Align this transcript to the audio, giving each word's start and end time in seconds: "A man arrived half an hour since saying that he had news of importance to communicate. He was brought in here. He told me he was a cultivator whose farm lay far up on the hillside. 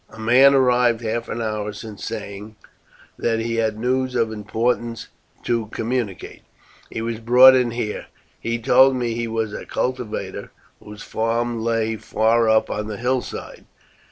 "A 0.09 0.17
man 0.17 0.55
arrived 0.55 1.01
half 1.01 1.29
an 1.29 1.43
hour 1.43 1.71
since 1.73 2.03
saying 2.03 2.55
that 3.19 3.37
he 3.39 3.57
had 3.57 3.77
news 3.77 4.15
of 4.15 4.31
importance 4.31 5.09
to 5.43 5.67
communicate. 5.67 6.41
He 6.89 7.03
was 7.03 7.19
brought 7.19 7.53
in 7.53 7.69
here. 7.69 8.07
He 8.39 8.57
told 8.57 8.95
me 8.95 9.13
he 9.13 9.27
was 9.27 9.53
a 9.53 9.63
cultivator 9.63 10.49
whose 10.83 11.03
farm 11.03 11.61
lay 11.63 11.97
far 11.97 12.49
up 12.49 12.67
on 12.71 12.87
the 12.87 12.97
hillside. 12.97 13.65